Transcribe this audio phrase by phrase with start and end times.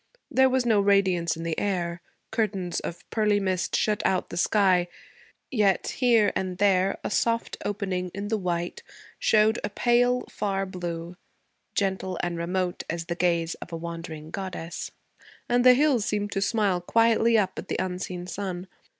[0.31, 2.01] There was no radiance in the air;
[2.31, 4.87] curtains of pearly mist shut out the sky;
[5.51, 8.81] yet here and there a soft opening in the white
[9.19, 11.17] showed a pale, far blue,
[11.75, 14.89] gentle and remote as the gaze of a wandering goddess,
[15.47, 18.65] and the hills seemed to smile quietly up at the unseen sun.